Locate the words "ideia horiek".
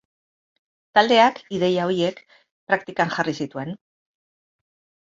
1.59-2.25